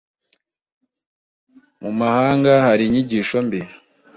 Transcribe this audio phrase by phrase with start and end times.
[1.81, 3.59] mu mahanga hari inyigisho mbi